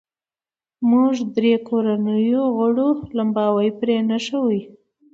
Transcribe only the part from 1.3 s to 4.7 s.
درې کورنیو غړو لمباوې پرې نښوې.